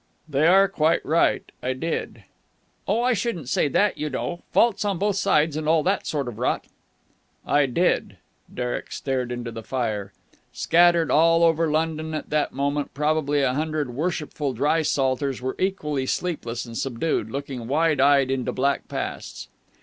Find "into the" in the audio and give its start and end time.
9.31-9.61